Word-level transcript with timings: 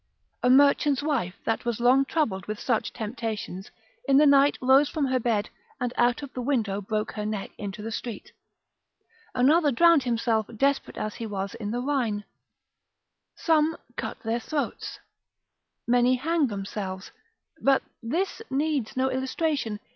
A 0.41 0.49
merchant's 0.49 1.03
wife 1.03 1.35
that 1.45 1.63
was 1.63 1.79
long 1.79 2.05
troubled 2.05 2.47
with 2.47 2.59
such 2.59 2.91
temptations, 2.91 3.69
in 4.07 4.17
the 4.17 4.25
night 4.25 4.57
rose 4.59 4.89
from 4.89 5.05
her 5.05 5.19
bed, 5.19 5.51
and 5.79 5.93
out 5.95 6.23
of 6.23 6.33
the 6.33 6.41
window 6.41 6.81
broke 6.81 7.11
her 7.11 7.23
neck 7.23 7.51
into 7.59 7.83
the 7.83 7.91
street: 7.91 8.31
another 9.35 9.71
drowned 9.71 10.01
himself 10.01 10.47
desperate 10.57 10.97
as 10.97 11.13
he 11.13 11.27
was 11.27 11.53
in 11.53 11.69
the 11.69 11.81
Rhine: 11.81 12.23
some 13.35 13.77
cut 13.95 14.17
their 14.23 14.39
throats, 14.39 14.97
many 15.85 16.15
hang 16.15 16.47
themselves. 16.47 17.11
But 17.61 17.83
this 18.01 18.41
needs 18.49 18.97
no 18.97 19.11
illustration. 19.11 19.79